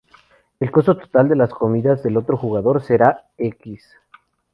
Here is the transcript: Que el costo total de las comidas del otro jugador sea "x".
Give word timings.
Que 0.57 0.65
el 0.65 0.71
costo 0.71 0.97
total 0.97 1.29
de 1.29 1.35
las 1.35 1.51
comidas 1.51 2.01
del 2.01 2.17
otro 2.17 2.35
jugador 2.35 2.81
sea 2.81 3.27
"x". 3.37 3.87